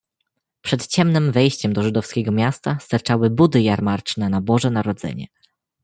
"Przed 0.61 0.87
ciemnem 0.87 1.31
wejściem 1.31 1.73
do 1.73 1.83
żydowskiego 1.83 2.31
miasta 2.31 2.77
sterczały 2.79 3.29
budy 3.29 3.61
jarmarczne 3.61 4.29
na 4.29 4.41
Boże 4.41 4.69
Narodzenie." 4.71 5.27